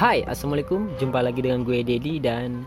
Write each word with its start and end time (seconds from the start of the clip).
Hai, 0.00 0.24
assalamualaikum. 0.24 0.86
Jumpa 0.96 1.18
lagi 1.18 1.42
dengan 1.42 1.66
gue 1.66 1.82
Dedi 1.82 2.22
dan 2.22 2.64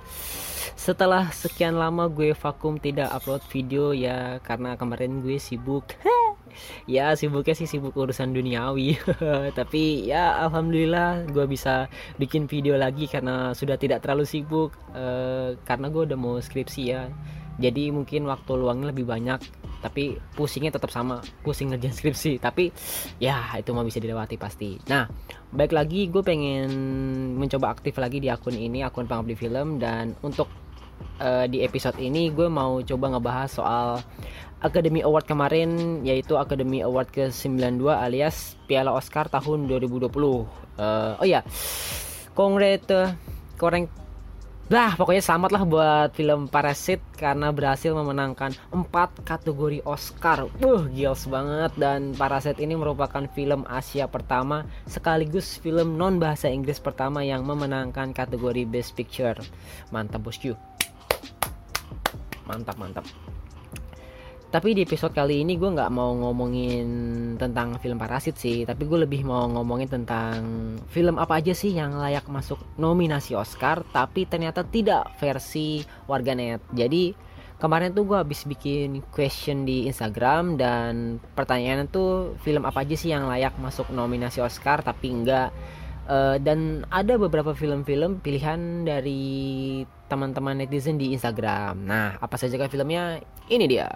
setelah 0.75 1.31
sekian 1.31 1.79
lama 1.79 2.11
gue 2.11 2.35
vakum 2.35 2.75
tidak 2.75 3.15
upload 3.15 3.39
video 3.47 3.95
ya 3.95 4.43
karena 4.43 4.75
kemarin 4.75 5.23
gue 5.23 5.39
sibuk. 5.39 5.87
ya 6.85 7.15
sibuknya 7.15 7.55
sih 7.55 7.65
sibuk 7.65 7.95
urusan 7.95 8.35
duniawi. 8.35 8.99
Tapi 9.57 10.03
ya 10.03 10.35
alhamdulillah 10.43 11.31
gue 11.31 11.47
bisa 11.47 11.87
bikin 12.19 12.51
video 12.51 12.75
lagi 12.75 13.07
karena 13.07 13.55
sudah 13.55 13.79
tidak 13.79 14.03
terlalu 14.03 14.27
sibuk 14.27 14.75
uh, 14.91 15.55
karena 15.63 15.87
gue 15.87 16.11
udah 16.11 16.19
mau 16.19 16.35
skripsi 16.43 16.83
ya. 16.91 17.07
Jadi 17.57 17.89
mungkin 17.89 18.27
waktu 18.27 18.51
luangnya 18.53 18.91
lebih 18.91 19.07
banyak 19.07 19.62
tapi 19.83 20.15
pusingnya 20.39 20.71
tetap 20.71 20.87
sama. 20.87 21.19
Pusing 21.43 21.75
ngerjain 21.75 21.91
skripsi. 21.99 22.39
Tapi 22.39 22.71
ya 23.19 23.59
itu 23.59 23.75
mah 23.75 23.83
bisa 23.83 23.99
dilewati 23.99 24.39
pasti. 24.39 24.79
Nah 24.87 25.03
baik 25.51 25.75
lagi 25.75 26.07
gue 26.07 26.23
pengen 26.23 26.71
mencoba 27.35 27.75
aktif 27.75 27.99
lagi 27.99 28.23
di 28.23 28.31
akun 28.31 28.55
ini 28.55 28.79
akun 28.87 29.03
pengabdi 29.03 29.35
film. 29.35 29.77
Dan 29.83 30.15
untuk 30.23 30.47
uh, 31.19 31.45
di 31.45 31.59
episode 31.61 31.99
ini 31.99 32.31
gue 32.31 32.47
mau 32.47 32.79
coba 32.79 33.19
ngebahas 33.19 33.49
soal 33.51 33.87
Academy 34.63 35.03
Award 35.03 35.27
kemarin 35.27 35.69
yaitu 36.07 36.39
Academy 36.39 36.79
Award 36.79 37.11
ke-92 37.11 37.83
alias 37.83 38.55
Piala 38.63 38.95
Oscar 38.95 39.27
tahun 39.27 39.67
2020 39.67 40.07
uh, 40.07 40.47
eh, 40.79 41.19
oh 41.19 41.27
ya 41.27 41.43
kongret 42.31 42.87
koreng 43.59 43.91
Nah, 44.73 44.97
pokoknya 44.97 45.21
selamat 45.21 45.49
lah 45.53 45.63
buat 45.69 46.09
film 46.17 46.49
Parasit 46.49 46.97
karena 47.13 47.53
berhasil 47.53 47.93
memenangkan 47.93 48.57
4 48.73 49.21
kategori 49.21 49.85
Oscar. 49.85 50.49
Wuh, 50.49 50.89
gils 50.89 51.29
banget 51.29 51.77
dan 51.77 52.17
Parasit 52.17 52.57
ini 52.57 52.73
merupakan 52.73 53.21
film 53.37 53.69
Asia 53.69 54.09
pertama 54.09 54.65
sekaligus 54.89 55.61
film 55.61 55.93
non 55.93 56.17
bahasa 56.17 56.49
Inggris 56.49 56.81
pertama 56.81 57.21
yang 57.21 57.45
memenangkan 57.45 58.17
kategori 58.17 58.65
Best 58.65 58.97
Picture. 58.97 59.37
Mantap 59.93 60.25
bosku. 60.25 60.57
Mantap, 62.49 62.73
mantap. 62.81 63.05
Tapi 64.53 64.77
di 64.77 64.85
episode 64.85 65.17
kali 65.17 65.41
ini 65.41 65.57
gue 65.57 65.65
nggak 65.65 65.89
mau 65.89 66.13
ngomongin 66.13 66.85
tentang 67.41 67.73
film 67.81 67.97
Parasit 67.97 68.37
sih, 68.37 68.69
tapi 68.69 68.85
gue 68.85 69.01
lebih 69.01 69.25
mau 69.25 69.49
ngomongin 69.49 69.89
tentang 69.89 70.37
film 70.93 71.17
apa 71.17 71.41
aja 71.41 71.57
sih 71.57 71.73
yang 71.73 71.97
layak 71.97 72.29
masuk 72.29 72.61
nominasi 72.77 73.33
Oscar, 73.33 73.81
tapi 73.89 74.29
ternyata 74.29 74.61
tidak 74.61 75.09
versi 75.17 75.81
warganet. 76.05 76.61
Jadi 76.69 77.17
kemarin 77.57 77.97
tuh 77.97 78.05
gue 78.05 78.13
habis 78.13 78.45
bikin 78.45 79.01
question 79.09 79.65
di 79.65 79.89
Instagram 79.89 80.53
dan 80.53 81.17
pertanyaan 81.33 81.89
tuh 81.89 82.37
film 82.45 82.69
apa 82.69 82.85
aja 82.85 82.93
sih 82.93 83.09
yang 83.09 83.25
layak 83.25 83.57
masuk 83.57 83.89
nominasi 83.89 84.37
Oscar, 84.37 84.85
tapi 84.85 85.17
enggak. 85.17 85.49
Uh, 86.03 86.37
dan 86.37 86.85
ada 86.93 87.17
beberapa 87.17 87.57
film-film 87.57 88.21
pilihan 88.21 88.85
dari 88.85 89.81
teman-teman 90.11 90.61
netizen 90.61 91.01
di 91.01 91.09
Instagram. 91.09 91.89
Nah, 91.89 92.21
apa 92.21 92.37
saja 92.37 92.59
filmnya? 92.69 93.17
Ini 93.49 93.65
dia. 93.65 93.89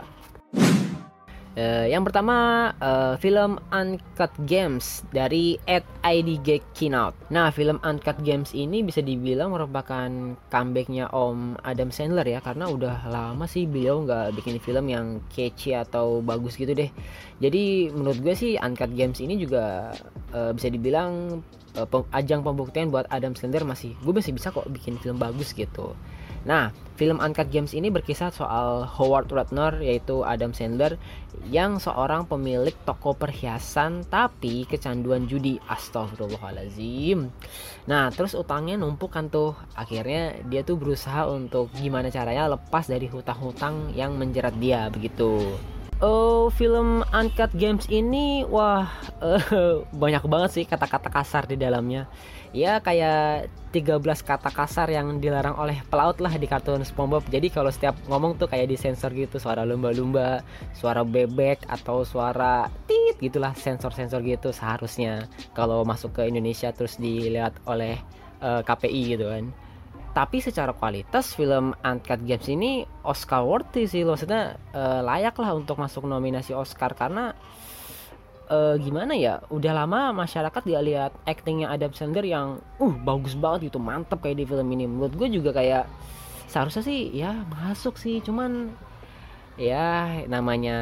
Uh, 1.57 1.89
yang 1.89 2.05
pertama 2.05 2.69
uh, 2.77 3.17
film 3.17 3.57
Uncut 3.73 4.29
Games 4.45 5.01
dari 5.09 5.57
Ed 5.65 5.81
IDG 6.05 6.61
Kinout. 6.77 7.17
Nah 7.33 7.49
film 7.49 7.81
Uncut 7.81 8.21
Games 8.21 8.53
ini 8.53 8.85
bisa 8.85 9.01
dibilang 9.01 9.57
merupakan 9.57 10.37
comebacknya 10.53 11.09
Om 11.09 11.57
Adam 11.65 11.89
Sandler 11.89 12.29
ya 12.29 12.45
karena 12.45 12.69
udah 12.69 13.09
lama 13.09 13.49
sih 13.49 13.65
beliau 13.65 14.05
nggak 14.05 14.37
bikin 14.37 14.61
film 14.61 14.85
yang 14.85 15.17
catchy 15.33 15.73
atau 15.73 16.21
bagus 16.21 16.61
gitu 16.61 16.77
deh. 16.77 16.93
Jadi 17.41 17.89
menurut 17.89 18.21
gue 18.21 18.37
sih 18.37 18.53
Uncut 18.61 18.93
Games 18.93 19.17
ini 19.17 19.41
juga 19.41 19.97
uh, 20.37 20.53
bisa 20.53 20.69
dibilang 20.69 21.41
uh, 21.73 22.05
ajang 22.13 22.45
pembuktian 22.45 22.93
buat 22.93 23.09
Adam 23.09 23.33
Sandler 23.33 23.65
masih 23.65 23.97
gue 24.05 24.13
masih 24.13 24.29
bisa 24.29 24.53
kok 24.53 24.69
bikin 24.69 25.01
film 25.01 25.17
bagus 25.17 25.57
gitu. 25.57 25.97
Nah, 26.47 26.71
film 26.95 27.19
Uncut 27.19 27.51
Games 27.51 27.75
ini 27.75 27.91
berkisah 27.91 28.31
soal 28.31 28.87
Howard 28.87 29.27
Ratner 29.35 29.83
yaitu 29.83 30.23
Adam 30.23 30.55
Sandler 30.55 30.95
yang 31.51 31.77
seorang 31.77 32.23
pemilik 32.23 32.73
toko 32.87 33.11
perhiasan 33.11 34.07
tapi 34.07 34.63
kecanduan 34.63 35.27
judi. 35.27 35.59
Astagfirullahalazim. 35.67 37.27
Nah, 37.91 38.07
terus 38.15 38.31
utangnya 38.33 38.79
numpuk 38.79 39.11
kan 39.11 39.27
tuh. 39.27 39.59
Akhirnya 39.75 40.39
dia 40.47 40.63
tuh 40.63 40.79
berusaha 40.79 41.27
untuk 41.27 41.67
gimana 41.75 42.07
caranya 42.07 42.47
lepas 42.55 42.87
dari 42.87 43.11
hutang-hutang 43.11 43.91
yang 43.91 44.15
menjerat 44.15 44.55
dia 44.55 44.87
begitu. 44.87 45.59
Oh, 45.97 46.53
film 46.53 47.01
Uncut 47.09 47.49
Games 47.57 47.89
ini 47.89 48.45
wah 48.45 48.85
uh, 49.17 49.81
banyak 50.01 50.29
banget 50.29 50.49
sih 50.53 50.65
kata-kata 50.69 51.09
kasar 51.09 51.49
di 51.49 51.57
dalamnya. 51.57 52.05
Ya 52.53 52.77
kayak 52.85 53.49
13 53.73 54.05
kata 54.21 54.53
kasar 54.53 54.93
yang 54.93 55.17
dilarang 55.17 55.57
oleh 55.57 55.81
pelaut 55.89 56.21
lah 56.21 56.37
di 56.37 56.45
kartun 56.45 56.85
SpongeBob. 56.85 57.25
Jadi 57.33 57.49
kalau 57.49 57.73
setiap 57.73 57.97
ngomong 58.05 58.37
tuh 58.37 58.45
kayak 58.45 58.69
disensor 58.69 59.09
gitu, 59.09 59.41
suara 59.41 59.65
lumba-lumba, 59.65 60.45
suara 60.77 61.01
bebek 61.01 61.65
atau 61.65 62.05
suara 62.05 62.69
tit 62.85 63.17
gitulah 63.17 63.57
sensor-sensor 63.57 64.21
gitu 64.21 64.53
seharusnya 64.53 65.25
kalau 65.57 65.81
masuk 65.81 66.13
ke 66.13 66.29
Indonesia 66.29 66.69
terus 66.69 67.01
dilihat 67.01 67.57
oleh 67.65 67.97
uh, 68.45 68.61
eh, 68.61 68.61
KPI 68.61 69.01
gitu 69.17 69.25
kan 69.33 69.49
tapi 70.17 70.41
secara 70.41 70.73
kualitas 70.73 71.37
film 71.37 71.77
Uncut 71.85 72.25
Games 72.25 72.49
ini 72.49 72.81
Oscar 73.05 73.45
worthy 73.45 73.85
sih 73.85 74.01
maksudnya 74.01 74.57
uh, 74.73 75.05
layak 75.05 75.37
lah 75.37 75.53
untuk 75.53 75.77
masuk 75.77 76.09
nominasi 76.09 76.57
Oscar 76.57 76.97
karena 76.97 77.37
uh, 78.49 78.75
gimana 78.81 79.13
ya 79.13 79.45
udah 79.53 79.77
lama 79.77 80.25
masyarakat 80.25 80.63
dia 80.65 80.81
lihat 80.81 81.11
actingnya 81.21 81.69
Adam 81.69 81.93
Sandler 81.93 82.25
yang 82.25 82.57
uh 82.81 82.93
bagus 83.05 83.37
banget 83.37 83.69
itu 83.69 83.77
mantep 83.77 84.17
kayak 84.17 84.41
di 84.41 84.45
film 84.49 84.67
ini. 84.73 84.89
Menurut 84.89 85.13
gue 85.13 85.29
juga 85.29 85.53
kayak 85.53 85.85
seharusnya 86.49 86.81
sih 86.81 87.13
ya 87.13 87.45
masuk 87.47 87.99
sih. 88.01 88.17
Cuman 88.23 88.73
ya 89.53 90.17
namanya 90.25 90.77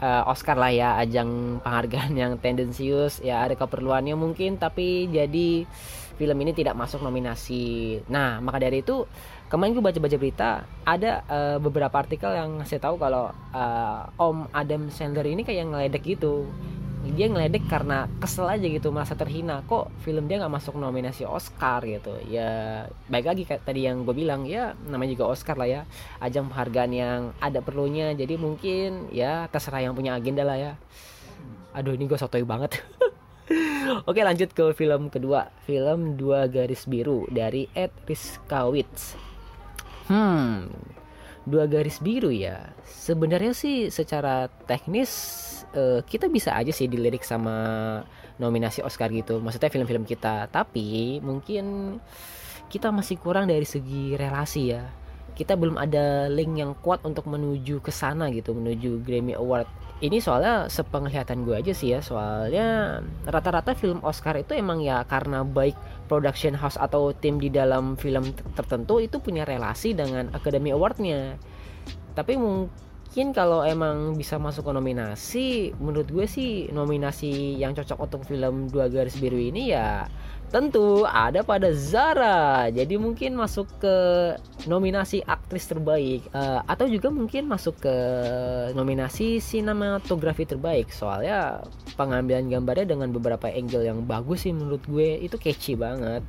uh, 0.00 0.30
Oscar 0.32 0.56
lah 0.56 0.72
ya 0.72 0.96
ajang 1.02 1.60
penghargaan 1.60 2.16
yang 2.22 2.32
tendensius. 2.40 3.20
Ya 3.20 3.44
ada 3.44 3.52
keperluannya 3.58 4.16
mungkin 4.16 4.56
tapi 4.56 5.10
jadi 5.12 5.66
film 6.16 6.36
ini 6.40 6.52
tidak 6.56 6.74
masuk 6.74 7.04
nominasi. 7.04 8.00
Nah, 8.08 8.40
maka 8.40 8.58
dari 8.60 8.80
itu 8.80 9.04
kemarin 9.46 9.76
gue 9.76 9.84
baca-baca 9.84 10.16
berita 10.16 10.50
ada 10.82 11.22
uh, 11.28 11.56
beberapa 11.60 11.92
artikel 11.92 12.32
yang 12.32 12.58
ngasih 12.58 12.80
tahu 12.80 12.96
kalau 12.98 13.30
uh, 13.52 14.00
Om 14.18 14.50
Adam 14.50 14.88
Sandler 14.88 15.28
ini 15.28 15.44
kayak 15.44 15.68
ngeledek 15.68 16.16
gitu. 16.16 16.48
Dia 17.06 17.30
ngeledek 17.30 17.70
karena 17.70 18.10
kesel 18.18 18.50
aja 18.50 18.66
gitu, 18.66 18.90
merasa 18.90 19.14
terhina. 19.14 19.62
Kok 19.62 20.02
film 20.02 20.26
dia 20.26 20.42
nggak 20.42 20.50
masuk 20.58 20.74
nominasi 20.74 21.22
Oscar 21.22 21.84
gitu? 21.86 22.18
Ya 22.26 22.82
baik 23.06 23.30
lagi 23.30 23.42
kayak 23.46 23.62
tadi 23.62 23.86
yang 23.86 24.02
gue 24.02 24.10
bilang 24.10 24.42
ya 24.42 24.74
namanya 24.90 25.14
juga 25.14 25.30
Oscar 25.30 25.54
lah 25.54 25.70
ya, 25.70 25.82
ajang 26.18 26.50
penghargaan 26.50 26.90
yang 26.90 27.20
ada 27.38 27.62
perlunya. 27.62 28.10
Jadi 28.16 28.34
mungkin 28.34 29.12
ya 29.14 29.46
terserah 29.52 29.86
yang 29.86 29.94
punya 29.94 30.18
agenda 30.18 30.42
lah 30.42 30.58
ya. 30.58 30.72
Aduh 31.76 31.92
ini 31.92 32.08
gue 32.08 32.18
sotoy 32.18 32.42
banget. 32.42 32.80
Oke 34.10 34.20
lanjut 34.22 34.50
ke 34.50 34.64
film 34.74 35.08
kedua. 35.08 35.50
Film 35.64 36.18
Dua 36.18 36.50
Garis 36.50 36.86
Biru 36.90 37.26
dari 37.30 37.70
Ed 37.72 37.94
Riskowitz 38.06 39.16
Hmm 40.10 40.70
Dua 41.46 41.70
Garis 41.70 42.02
Biru 42.02 42.34
ya. 42.34 42.74
Sebenarnya 42.82 43.54
sih 43.54 43.86
secara 43.94 44.50
teknis 44.66 45.10
uh, 45.78 46.02
Kita 46.02 46.26
bisa 46.26 46.58
aja 46.58 46.74
sih 46.74 46.90
dilirik 46.90 47.22
sama 47.22 48.02
nominasi 48.42 48.82
Oscar 48.82 49.08
gitu. 49.14 49.38
Maksudnya 49.38 49.70
film-film 49.70 50.02
kita. 50.02 50.50
Tapi 50.50 51.22
mungkin 51.22 51.96
kita 52.66 52.90
masih 52.90 53.22
kurang 53.22 53.46
dari 53.46 53.62
segi 53.62 54.18
relasi 54.18 54.74
ya 54.74 55.05
kita 55.36 55.52
belum 55.52 55.76
ada 55.76 56.32
link 56.32 56.56
yang 56.56 56.72
kuat 56.80 57.04
untuk 57.04 57.28
menuju 57.28 57.84
ke 57.84 57.92
sana 57.92 58.32
gitu 58.32 58.56
menuju 58.56 59.04
Grammy 59.04 59.36
Award. 59.36 59.68
Ini 60.00 60.20
soalnya 60.20 60.68
sepenglihatan 60.68 61.44
gue 61.44 61.56
aja 61.56 61.72
sih 61.72 61.92
ya 61.92 62.00
soalnya 62.04 63.00
rata-rata 63.28 63.72
film 63.72 64.00
Oscar 64.04 64.36
itu 64.36 64.52
emang 64.52 64.80
ya 64.80 65.04
karena 65.08 65.44
baik 65.44 65.76
production 66.08 66.52
house 66.52 66.76
atau 66.76 67.16
tim 67.16 67.40
di 67.40 67.48
dalam 67.48 67.96
film 67.96 68.32
tertentu 68.56 69.00
itu 69.00 69.20
punya 69.20 69.44
relasi 69.44 69.92
dengan 69.92 70.32
Academy 70.32 70.72
Awardnya. 70.72 71.36
Tapi 72.16 72.32
mungkin 72.40 72.85
kalau 73.32 73.64
emang 73.64 74.12
bisa 74.12 74.36
masuk 74.36 74.68
ke 74.68 74.72
nominasi 74.76 75.48
menurut 75.80 76.04
gue 76.12 76.26
sih 76.28 76.68
nominasi 76.68 77.56
yang 77.56 77.72
cocok 77.72 77.96
untuk 77.96 78.20
film 78.28 78.68
dua 78.68 78.92
garis 78.92 79.16
biru 79.16 79.40
ini 79.40 79.72
ya 79.72 80.04
tentu 80.46 81.02
ada 81.02 81.42
pada 81.42 81.74
Zara. 81.74 82.70
Jadi 82.70 82.94
mungkin 82.96 83.34
masuk 83.34 83.66
ke 83.82 83.96
nominasi 84.70 85.22
aktris 85.26 85.66
terbaik 85.66 86.22
uh, 86.30 86.62
atau 86.66 86.86
juga 86.86 87.10
mungkin 87.10 87.50
masuk 87.50 87.82
ke 87.82 87.96
nominasi 88.72 89.42
sinematografi 89.42 90.46
terbaik. 90.46 90.94
Soalnya 90.94 91.66
pengambilan 91.98 92.46
gambarnya 92.46 92.94
dengan 92.94 93.10
beberapa 93.10 93.50
angle 93.50 93.86
yang 93.86 94.06
bagus 94.06 94.46
sih 94.46 94.54
menurut 94.54 94.82
gue 94.86 95.18
itu 95.18 95.34
catchy 95.36 95.74
banget. 95.74 96.22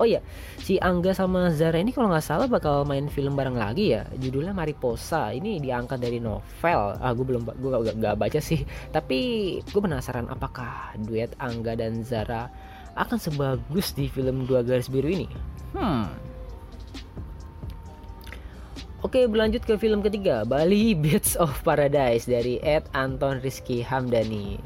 Oh 0.00 0.08
iya, 0.08 0.24
si 0.56 0.80
Angga 0.80 1.12
sama 1.12 1.52
Zara 1.52 1.76
ini 1.76 1.92
kalau 1.92 2.08
nggak 2.08 2.24
salah 2.24 2.48
bakal 2.48 2.88
main 2.88 3.12
film 3.12 3.36
bareng 3.36 3.56
lagi 3.56 3.92
ya. 3.92 4.08
Judulnya 4.16 4.56
Mariposa. 4.56 5.36
Ini 5.36 5.60
diangkat 5.60 6.00
dari 6.00 6.16
novel. 6.16 6.96
Ah, 6.96 7.12
gue 7.12 7.24
belum, 7.28 7.44
gue 7.44 7.70
gak, 7.70 7.96
gak 8.00 8.16
baca 8.16 8.40
sih. 8.40 8.64
Tapi 8.96 9.20
gue 9.60 9.80
penasaran 9.84 10.32
apakah 10.32 10.96
duet 10.96 11.36
Angga 11.36 11.76
dan 11.76 12.00
Zara 12.02 12.48
akan 12.96 13.18
sebagus 13.20 13.92
di 13.92 14.08
film 14.08 14.48
Dua 14.48 14.64
Garis 14.64 14.88
Biru 14.88 15.08
ini. 15.12 15.28
Hmm. 15.76 16.08
Oke, 19.02 19.26
berlanjut 19.26 19.66
ke 19.66 19.74
film 19.82 19.98
ketiga, 19.98 20.46
Bali 20.46 20.94
Beats 20.94 21.34
of 21.34 21.50
Paradise 21.66 22.22
dari 22.22 22.62
Ed 22.62 22.86
Anton 22.94 23.42
Rizky 23.42 23.82
Hamdani. 23.82 24.62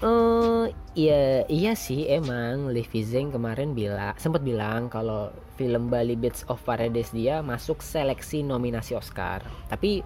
Uh, 0.00 0.72
iya 0.96 1.44
iya 1.44 1.76
sih 1.76 2.08
emang 2.08 2.72
Livi 2.72 3.04
Zeng 3.04 3.28
kemarin 3.28 3.76
bilang 3.76 4.16
sempat 4.16 4.40
bilang 4.40 4.88
kalau 4.88 5.28
film 5.60 5.92
Bali 5.92 6.16
Beats 6.16 6.40
of 6.48 6.56
Paradise 6.64 7.12
dia 7.12 7.44
masuk 7.44 7.84
seleksi 7.84 8.40
nominasi 8.40 8.96
Oscar. 8.96 9.44
Tapi 9.68 10.00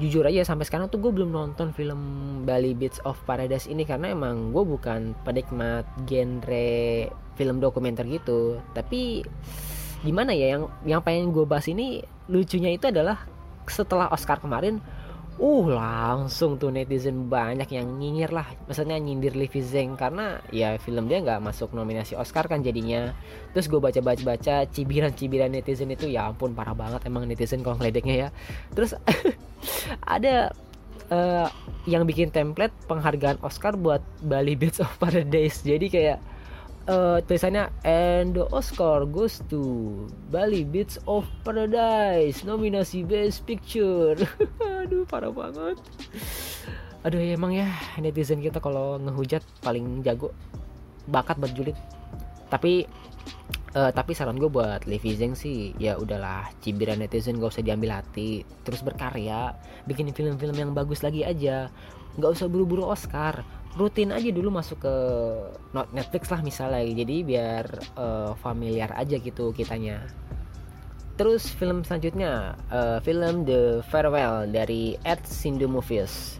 jujur 0.00 0.24
aja 0.24 0.48
sampai 0.48 0.64
sekarang 0.64 0.88
tuh 0.88 1.04
gue 1.04 1.12
belum 1.12 1.28
nonton 1.28 1.76
film 1.76 2.00
Bali 2.48 2.72
Beats 2.72 3.04
of 3.04 3.20
Paradise 3.28 3.68
ini 3.68 3.84
karena 3.84 4.16
emang 4.16 4.48
gue 4.48 4.64
bukan 4.64 5.12
penikmat 5.28 5.84
genre 6.08 7.12
film 7.36 7.60
dokumenter 7.60 8.08
gitu. 8.08 8.56
Tapi 8.72 9.20
gimana 10.08 10.32
ya 10.32 10.56
yang 10.56 10.72
yang 10.88 11.04
pengen 11.04 11.36
gue 11.36 11.44
bahas 11.44 11.68
ini 11.68 12.00
lucunya 12.32 12.72
itu 12.72 12.88
adalah 12.88 13.28
setelah 13.68 14.08
Oscar 14.08 14.40
kemarin 14.40 14.80
uh 15.38 15.64
langsung 15.70 16.58
tuh 16.58 16.74
netizen 16.74 17.30
banyak 17.30 17.70
yang 17.70 17.86
nyinyir 17.96 18.34
lah. 18.34 18.46
Maksudnya 18.66 18.98
nyindir 18.98 19.38
Livi 19.38 19.62
Zeng 19.62 19.94
karena 19.94 20.42
ya 20.50 20.74
film 20.82 21.06
dia 21.06 21.22
nggak 21.22 21.38
masuk 21.38 21.72
nominasi 21.72 22.18
Oscar 22.18 22.50
kan 22.50 22.60
jadinya. 22.60 23.14
Terus 23.54 23.70
gue 23.70 23.78
baca 23.78 24.02
baca 24.02 24.22
baca 24.26 24.54
cibiran 24.68 25.14
cibiran 25.14 25.54
netizen 25.54 25.94
itu 25.94 26.10
ya 26.10 26.28
ampun 26.28 26.52
parah 26.58 26.74
banget 26.74 27.06
emang 27.06 27.24
netizen 27.30 27.62
kalau 27.62 27.78
ngeledeknya 27.78 28.14
ya. 28.26 28.28
Terus 28.74 28.98
ada 30.18 30.50
uh, 31.14 31.48
yang 31.86 32.02
bikin 32.04 32.34
template 32.34 32.74
penghargaan 32.90 33.38
Oscar 33.40 33.78
buat 33.78 34.02
Bali 34.26 34.58
Beats 34.58 34.82
of 34.82 34.90
Paradise. 34.98 35.62
Jadi 35.62 35.86
kayak 35.86 36.18
uh, 36.88 37.20
tulisannya 37.22 37.68
and 37.84 38.34
the 38.34 38.44
Oscar 38.50 39.04
goes 39.04 39.44
to 39.46 39.60
Bali 40.32 40.64
Beats 40.64 40.98
of 41.06 41.28
Paradise 41.44 42.42
nominasi 42.42 43.04
Best 43.04 43.44
Picture 43.44 44.16
aduh 44.88 45.04
parah 45.04 45.28
banget. 45.28 45.76
Aduh 47.04 47.20
ya 47.20 47.36
emang 47.36 47.52
ya 47.52 47.68
netizen 48.00 48.40
kita 48.40 48.56
kalau 48.56 48.96
ngehujat 48.96 49.44
paling 49.60 50.00
jago 50.00 50.32
bakat 51.04 51.36
buat 51.36 51.52
julid. 51.52 51.76
Tapi 52.48 52.88
uh, 53.76 53.92
tapi 53.92 54.16
saran 54.16 54.40
gue 54.40 54.48
buat 54.48 54.88
Levi 54.88 55.12
Zeng 55.12 55.36
sih 55.36 55.76
ya 55.76 56.00
udahlah 56.00 56.48
cibiran 56.64 57.04
netizen 57.04 57.36
gak 57.36 57.52
usah 57.52 57.60
diambil 57.60 58.00
hati 58.00 58.40
terus 58.64 58.80
berkarya 58.80 59.52
bikin 59.84 60.08
film-film 60.16 60.56
yang 60.56 60.72
bagus 60.72 61.04
lagi 61.04 61.20
aja. 61.20 61.68
Nggak 62.16 62.40
usah 62.40 62.48
buru-buru 62.48 62.88
Oscar 62.88 63.44
rutin 63.76 64.10
aja 64.10 64.32
dulu 64.32 64.48
masuk 64.48 64.88
ke 64.88 64.94
Netflix 65.92 66.32
lah 66.32 66.40
misalnya. 66.40 66.80
Jadi 66.80 67.16
biar 67.28 67.64
uh, 68.00 68.32
familiar 68.40 68.96
aja 68.96 69.20
gitu 69.20 69.52
kitanya 69.52 70.00
terus 71.18 71.50
film 71.50 71.82
selanjutnya 71.82 72.54
uh, 72.70 73.02
film 73.02 73.42
The 73.42 73.82
Farewell 73.90 74.46
dari 74.48 74.94
Ed 75.02 75.26
Sindu 75.26 75.66
Movies 75.66 76.38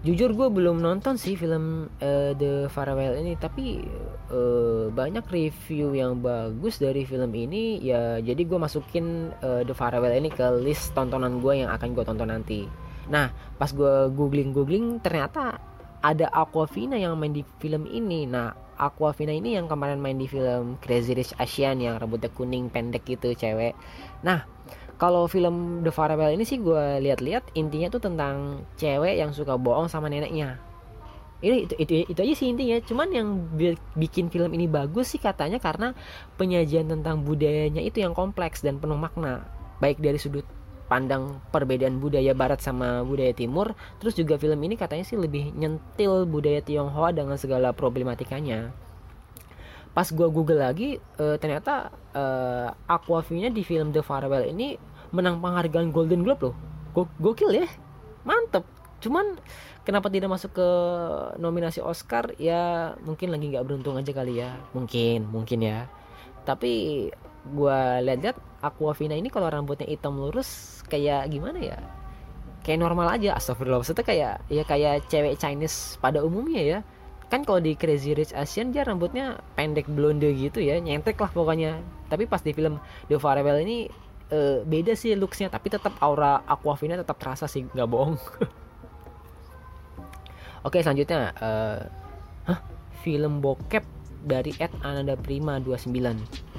jujur 0.00 0.32
gue 0.32 0.48
belum 0.48 0.80
nonton 0.80 1.20
sih 1.20 1.36
film 1.36 1.92
uh, 2.00 2.32
The 2.32 2.72
Farewell 2.72 3.20
ini 3.20 3.36
tapi 3.36 3.84
uh, 4.32 4.88
banyak 4.88 5.28
review 5.28 5.92
yang 5.92 6.24
bagus 6.24 6.80
dari 6.80 7.04
film 7.04 7.28
ini. 7.36 7.84
Ya 7.84 8.16
jadi 8.16 8.48
gue 8.48 8.56
masukin 8.56 9.28
uh, 9.44 9.60
The 9.60 9.76
Farewell 9.76 10.16
ini 10.16 10.32
ke 10.32 10.48
list 10.64 10.96
tontonan 10.96 11.44
gue 11.44 11.60
yang 11.60 11.70
akan 11.76 11.92
gue 11.92 12.04
tonton 12.08 12.32
nanti. 12.32 12.64
Nah 13.12 13.28
pas 13.60 13.68
gue 13.68 14.08
googling 14.16 14.56
googling 14.56 15.04
ternyata 15.04 15.60
ada 16.00 16.32
Aquafina 16.32 16.96
yang 16.96 17.16
main 17.20 17.36
di 17.36 17.44
film 17.60 17.84
ini. 17.84 18.24
Nah, 18.24 18.56
Aquafina 18.80 19.36
ini 19.36 19.60
yang 19.60 19.68
kemarin 19.68 20.00
main 20.00 20.16
di 20.16 20.24
film 20.24 20.80
Crazy 20.80 21.12
Rich 21.12 21.36
Asian 21.36 21.84
yang 21.84 22.00
rambutnya 22.00 22.32
kuning 22.32 22.72
pendek 22.72 23.04
gitu 23.04 23.36
cewek. 23.36 23.76
Nah, 24.24 24.48
kalau 24.96 25.28
film 25.28 25.84
The 25.84 25.92
Farewell 25.92 26.32
ini 26.32 26.48
sih 26.48 26.56
gue 26.56 27.04
lihat-lihat 27.04 27.52
intinya 27.52 27.92
tuh 27.92 28.00
tentang 28.00 28.64
cewek 28.80 29.20
yang 29.20 29.36
suka 29.36 29.60
bohong 29.60 29.92
sama 29.92 30.08
neneknya. 30.08 30.56
Ini 31.40 31.68
itu, 31.68 31.74
itu 31.76 31.92
itu 32.08 32.20
aja 32.20 32.34
sih 32.36 32.48
intinya. 32.52 32.76
Cuman 32.84 33.08
yang 33.12 33.28
bikin 33.96 34.32
film 34.32 34.52
ini 34.56 34.68
bagus 34.68 35.12
sih 35.12 35.20
katanya 35.20 35.60
karena 35.60 35.96
penyajian 36.40 36.88
tentang 36.88 37.24
budayanya 37.24 37.84
itu 37.84 38.00
yang 38.00 38.12
kompleks 38.16 38.64
dan 38.64 38.76
penuh 38.80 38.96
makna, 38.96 39.44
baik 39.80 40.00
dari 40.00 40.20
sudut 40.20 40.44
pandang 40.90 41.38
perbedaan 41.54 42.02
budaya 42.02 42.34
barat 42.34 42.58
sama 42.58 43.06
budaya 43.06 43.30
timur. 43.30 43.78
Terus 44.02 44.18
juga 44.18 44.34
film 44.34 44.58
ini 44.66 44.74
katanya 44.74 45.06
sih 45.06 45.14
lebih 45.14 45.54
nyentil 45.54 46.26
budaya 46.26 46.58
Tionghoa 46.58 47.14
dengan 47.14 47.38
segala 47.38 47.70
problematikanya. 47.70 48.74
Pas 49.94 50.10
gue 50.10 50.26
google 50.26 50.58
lagi 50.58 50.98
uh, 51.22 51.38
ternyata 51.38 51.94
uh, 52.10 52.74
Aquafina 52.90 53.54
di 53.54 53.62
film 53.62 53.94
The 53.94 54.02
Farewell 54.02 54.50
ini 54.50 54.74
menang 55.14 55.38
penghargaan 55.38 55.94
Golden 55.94 56.26
Globe 56.26 56.50
loh. 56.50 56.56
Go 56.90 57.06
gokil 57.22 57.54
ya. 57.54 57.66
Mantep. 58.26 58.66
Cuman 58.98 59.38
kenapa 59.86 60.10
tidak 60.10 60.34
masuk 60.34 60.58
ke 60.58 60.68
nominasi 61.38 61.78
Oscar? 61.78 62.34
Ya 62.36 62.94
mungkin 63.06 63.30
lagi 63.30 63.54
nggak 63.54 63.62
beruntung 63.66 63.94
aja 63.94 64.10
kali 64.10 64.42
ya. 64.42 64.58
Mungkin 64.74 65.30
mungkin 65.30 65.62
ya. 65.62 65.86
Tapi 66.42 67.06
gue 67.44 67.78
lihat-lihat 68.04 68.36
Aquafina 68.60 69.16
ini 69.16 69.32
kalau 69.32 69.48
rambutnya 69.48 69.88
hitam 69.88 70.20
lurus 70.20 70.82
kayak 70.92 71.32
gimana 71.32 71.56
ya? 71.56 71.78
Kayak 72.60 72.84
normal 72.84 73.16
aja. 73.16 73.40
Astagfirullah 73.40 73.80
maksudnya 73.80 74.04
kayak 74.04 74.44
ya 74.52 74.62
kayak 74.68 75.08
cewek 75.08 75.40
Chinese 75.40 75.96
pada 75.96 76.20
umumnya 76.20 76.60
ya. 76.60 76.78
Kan 77.32 77.46
kalau 77.46 77.62
di 77.62 77.78
Crazy 77.78 78.12
Rich 78.12 78.36
Asian 78.36 78.74
dia 78.74 78.84
rambutnya 78.84 79.40
pendek 79.54 79.88
blonde 79.88 80.28
gitu 80.36 80.60
ya 80.60 80.76
nyentek 80.76 81.16
lah 81.16 81.32
pokoknya. 81.32 81.80
Tapi 82.12 82.28
pas 82.28 82.44
di 82.44 82.52
film 82.52 82.76
The 83.08 83.16
Farewell 83.16 83.64
ini 83.64 83.88
uh, 84.28 84.60
beda 84.66 84.92
sih 84.92 85.16
looksnya 85.16 85.48
tapi 85.48 85.72
tetap 85.72 85.96
aura 86.04 86.44
Aquafina 86.44 87.00
tetap 87.00 87.16
terasa 87.16 87.48
sih 87.48 87.64
nggak 87.64 87.88
bohong. 87.88 88.20
Oke 90.68 90.84
selanjutnya 90.84 91.32
uh, 91.40 91.80
huh? 92.44 92.60
film 93.00 93.40
bokep 93.40 93.88
dari 94.20 94.52
Ed 94.60 94.76
Ananda 94.84 95.16
Prima 95.16 95.56
29 95.56 96.49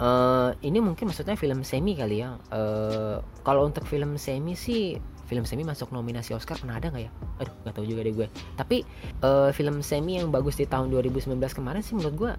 uh, 0.00 0.50
ini 0.64 0.78
mungkin 0.82 1.10
maksudnya 1.10 1.36
film 1.38 1.62
semi 1.62 1.94
kali 1.94 2.22
ya 2.22 2.38
uh, 2.54 3.20
kalau 3.46 3.68
untuk 3.68 3.86
film 3.86 4.16
semi 4.18 4.54
sih 4.58 4.98
film 5.24 5.44
semi 5.48 5.64
masuk 5.64 5.90
nominasi 5.90 6.36
Oscar 6.36 6.60
pernah 6.60 6.76
ada 6.76 6.92
nggak 6.92 7.04
ya? 7.08 7.12
Aduh 7.40 7.54
nggak 7.64 7.74
tahu 7.74 7.86
juga 7.88 8.00
deh 8.04 8.14
gue. 8.14 8.28
Tapi 8.60 8.84
uh, 9.24 9.50
film 9.56 9.80
semi 9.80 10.20
yang 10.20 10.28
bagus 10.28 10.60
di 10.60 10.68
tahun 10.68 10.92
2019 10.92 11.32
kemarin 11.56 11.80
sih 11.80 11.96
menurut 11.96 12.16
gue 12.16 12.32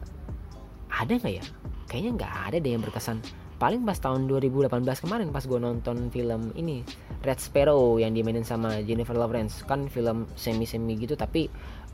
ada 0.93 1.13
nggak 1.17 1.33
ya? 1.33 1.45
Kayaknya 1.89 2.11
nggak 2.21 2.33
ada 2.51 2.57
deh 2.61 2.71
yang 2.77 2.83
berkesan. 2.85 3.17
Paling 3.55 3.87
pas 3.87 3.97
tahun 3.97 4.27
2018 4.27 4.69
kemarin 4.83 5.27
pas 5.31 5.43
gue 5.47 5.59
nonton 5.59 6.11
film 6.11 6.51
ini 6.59 6.83
Red 7.23 7.39
Sparrow 7.39 7.97
yang 7.97 8.11
dimainin 8.13 8.45
sama 8.45 8.83
Jennifer 8.83 9.15
Lawrence 9.15 9.63
kan 9.63 9.87
film 9.87 10.27
semi 10.35 10.67
semi 10.67 10.99
gitu 10.99 11.15
tapi 11.15 11.47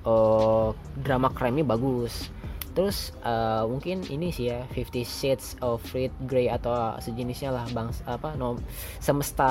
uh, 0.03 0.73
drama 0.99 1.29
crime-nya 1.29 1.63
bagus 1.63 2.33
terus 2.71 3.11
uh, 3.21 3.67
mungkin 3.67 4.03
ini 4.07 4.31
sih 4.31 4.49
ya 4.51 4.63
Fifty 4.71 5.03
Shades 5.03 5.59
of 5.59 5.83
Red 5.91 6.11
Grey 6.25 6.47
atau 6.47 6.95
sejenisnya 6.97 7.51
lah 7.51 7.65
bang 7.75 7.91
apa 8.07 8.33
no 8.39 8.57
semesta 9.03 9.49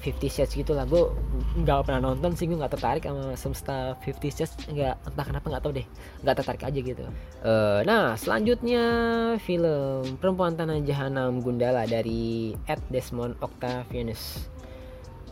Fifty 0.00 0.28
Shades 0.28 0.52
gitu 0.54 0.76
lah. 0.76 0.84
Gue 0.84 1.10
nggak 1.56 1.88
pernah 1.88 2.12
nonton 2.12 2.36
sih 2.36 2.44
gue 2.44 2.56
nggak 2.56 2.76
tertarik 2.76 3.02
sama 3.04 3.34
semesta 3.34 3.96
Fifty 4.04 4.28
Shades. 4.28 4.56
Nggak 4.68 4.94
entah 5.08 5.26
kenapa 5.26 5.46
nggak 5.48 5.62
tahu 5.64 5.72
deh. 5.80 5.86
Nggak 6.22 6.34
tertarik 6.42 6.62
aja 6.68 6.80
gitu. 6.80 7.04
Uh, 7.40 7.80
nah 7.88 8.14
selanjutnya 8.14 8.84
film 9.40 10.16
Perempuan 10.20 10.54
Tanah 10.54 10.80
Jahanam 10.84 11.40
Gundala 11.40 11.88
dari 11.88 12.54
Ed 12.68 12.80
Desmond 12.92 13.40
Octavianus. 13.40 14.52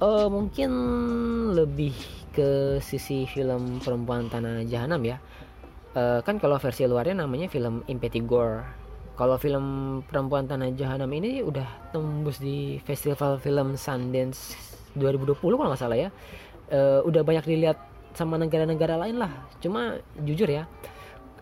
Uh, 0.02 0.26
mungkin 0.26 0.70
lebih 1.54 1.94
ke 2.34 2.82
sisi 2.82 3.30
film 3.30 3.78
Perempuan 3.78 4.26
Tanah 4.26 4.66
Jahanam 4.66 5.06
ya 5.06 5.22
uh, 5.94 6.20
kan 6.22 6.36
kalau 6.42 6.58
versi 6.58 6.86
luarnya 6.86 7.24
namanya 7.24 7.48
film 7.50 7.86
Impetigore 7.90 8.84
kalau 9.14 9.38
film 9.38 9.64
Perempuan 10.10 10.50
Tanah 10.50 10.74
Jahanam 10.74 11.06
ini 11.14 11.38
udah 11.38 11.94
tembus 11.94 12.42
di 12.42 12.82
festival 12.82 13.38
film 13.38 13.78
Sundance 13.78 14.58
2020 14.98 15.38
kalau 15.38 15.70
nggak 15.70 15.78
salah 15.78 15.98
ya. 15.98 16.10
Uh, 16.66 16.98
udah 17.06 17.22
banyak 17.22 17.46
dilihat 17.46 17.78
sama 18.10 18.34
negara-negara 18.42 18.98
lain 18.98 19.22
lah. 19.22 19.30
Cuma 19.62 20.02
jujur 20.18 20.50
ya 20.50 20.66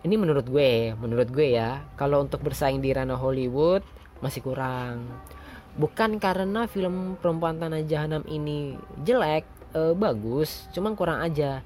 ini 0.03 0.19
menurut 0.19 0.43
gue 0.45 0.91
menurut 0.99 1.31
gue 1.31 1.55
ya 1.55 1.79
kalau 1.95 2.19
untuk 2.21 2.43
bersaing 2.43 2.83
di 2.83 2.91
ranah 2.91 3.17
Hollywood 3.17 3.81
masih 4.19 4.43
kurang. 4.43 5.07
Bukan 5.73 6.21
karena 6.21 6.69
film 6.69 7.17
Perempuan 7.17 7.57
Tanah 7.57 7.81
Jahanam 7.87 8.21
ini 8.29 8.77
jelek 9.01 9.47
uh, 9.73 9.97
bagus 9.97 10.69
cuman 10.75 10.93
kurang 10.93 11.19
aja 11.23 11.65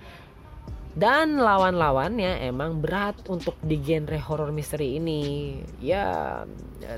dan 0.97 1.37
lawan-lawannya 1.37 2.41
emang 2.41 2.81
berat 2.81 3.21
untuk 3.29 3.53
di 3.61 3.77
genre 3.85 4.17
horror 4.17 4.49
misteri 4.49 4.97
ini. 4.97 5.53
Ya 5.77 6.41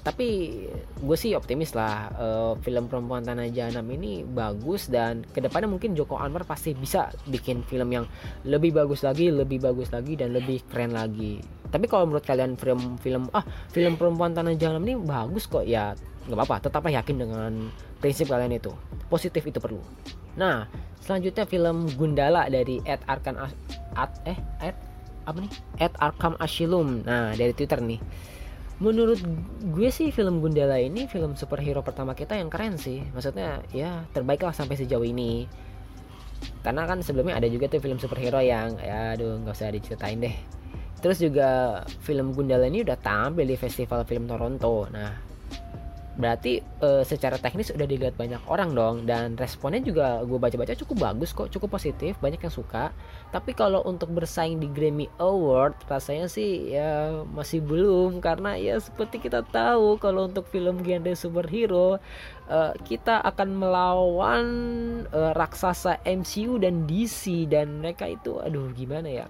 tapi 0.08 0.64
gue 1.04 1.18
sih 1.20 1.36
optimis 1.36 1.76
lah 1.76 2.08
uh, 2.16 2.54
film 2.64 2.88
perempuan 2.88 3.28
tanah 3.28 3.52
jahanam 3.52 3.84
ini 3.92 4.24
bagus 4.24 4.88
dan 4.88 5.28
ke 5.28 5.44
depannya 5.44 5.68
mungkin 5.68 6.00
Joko 6.00 6.16
Anwar 6.16 6.48
pasti 6.48 6.72
bisa 6.72 7.12
bikin 7.28 7.60
film 7.68 7.92
yang 7.92 8.06
lebih 8.48 8.72
bagus 8.72 9.04
lagi 9.04 9.28
lebih 9.36 9.60
bagus 9.60 9.92
lagi 9.92 10.16
dan 10.16 10.32
lebih 10.32 10.64
keren 10.72 10.96
lagi. 10.96 11.44
Tapi 11.68 11.86
kalau 11.92 12.08
menurut 12.08 12.24
kalian 12.24 12.56
film 12.56 12.96
film 13.04 13.28
ah 13.36 13.44
film 13.76 14.00
perempuan 14.00 14.32
tanah 14.32 14.56
jahanam 14.56 14.88
ini 14.88 14.96
bagus 14.96 15.44
kok 15.44 15.68
ya 15.68 15.92
nggak 16.24 16.40
apa-apa 16.40 16.72
tetaplah 16.72 16.94
yakin 16.96 17.16
dengan 17.20 17.52
prinsip 18.00 18.32
kalian 18.32 18.56
itu. 18.56 18.72
Positif 19.12 19.44
itu 19.44 19.60
perlu. 19.60 19.84
Nah 20.40 20.72
selanjutnya 21.04 21.44
film 21.44 21.92
Gundala 22.00 22.48
dari 22.48 22.80
Ed 22.88 23.04
Arkan 23.04 23.36
at 23.96 24.12
eh 24.26 24.40
at 24.62 24.76
apa 25.26 25.38
nih? 25.46 25.52
At 25.78 25.94
Arkham 26.02 26.36
Asylum. 26.42 27.06
Nah 27.06 27.34
dari 27.38 27.54
Twitter 27.54 27.80
nih. 27.80 28.02
Menurut 28.80 29.20
gue 29.60 29.90
sih 29.92 30.08
film 30.10 30.40
Gundala 30.40 30.80
ini 30.80 31.04
film 31.06 31.36
superhero 31.36 31.84
pertama 31.84 32.16
kita 32.16 32.40
yang 32.40 32.48
keren 32.48 32.80
sih. 32.80 33.04
Maksudnya 33.12 33.62
ya 33.76 34.08
terbaik 34.16 34.42
lah 34.42 34.56
sampai 34.56 34.80
sejauh 34.80 35.04
ini. 35.04 35.46
Karena 36.64 36.88
kan 36.88 37.04
sebelumnya 37.04 37.36
ada 37.36 37.52
juga 37.52 37.68
tuh 37.68 37.84
film 37.84 38.00
superhero 38.00 38.40
yang 38.40 38.80
ya 38.80 39.14
aduh 39.20 39.44
nggak 39.44 39.56
usah 39.56 39.76
diceritain 39.76 40.24
deh. 40.24 40.36
Terus 41.00 41.20
juga 41.20 41.84
film 42.04 42.32
Gundala 42.32 42.68
ini 42.68 42.84
udah 42.84 42.98
tampil 43.00 43.48
di 43.48 43.60
festival 43.60 44.08
film 44.08 44.28
Toronto. 44.28 44.88
Nah 44.92 45.29
berarti 46.20 46.60
uh, 46.84 47.02
secara 47.08 47.40
teknis 47.40 47.72
udah 47.72 47.88
dilihat 47.88 48.20
banyak 48.20 48.44
orang 48.52 48.76
dong 48.76 49.08
dan 49.08 49.40
responnya 49.40 49.80
juga 49.80 50.20
gue 50.28 50.36
baca-baca 50.36 50.76
cukup 50.76 51.08
bagus 51.08 51.32
kok 51.32 51.48
cukup 51.48 51.80
positif 51.80 52.20
banyak 52.20 52.44
yang 52.44 52.52
suka. 52.52 52.92
Tapi 53.32 53.56
kalau 53.56 53.80
untuk 53.88 54.12
bersaing 54.12 54.60
di 54.60 54.68
Grammy 54.68 55.08
Award 55.16 55.88
rasanya 55.88 56.28
sih 56.28 56.76
ya 56.76 57.24
masih 57.32 57.64
belum. 57.64 58.20
Karena 58.20 58.60
ya 58.60 58.76
seperti 58.84 59.24
kita 59.24 59.48
tahu 59.48 59.96
kalau 59.96 60.28
untuk 60.28 60.52
film 60.52 60.84
genre 60.84 61.16
superhero 61.16 62.04
uh, 62.52 62.74
kita 62.84 63.24
akan 63.24 63.50
melawan 63.56 64.46
uh, 65.16 65.32
raksasa 65.32 66.04
MCU 66.04 66.60
dan 66.60 66.84
DC 66.84 67.48
dan 67.48 67.80
mereka 67.80 68.12
itu 68.12 68.44
aduh 68.44 68.76
gimana 68.76 69.08
ya 69.08 69.26